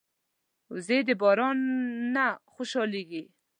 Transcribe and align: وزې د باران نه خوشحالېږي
وزې 0.73 0.99
د 1.07 1.09
باران 1.21 1.57
نه 2.15 2.25
خوشحالېږي 2.53 3.23